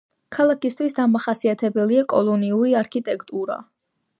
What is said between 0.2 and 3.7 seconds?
ქალაქისთვის დამახასიათებელია კოლონიური არქიტექტურა.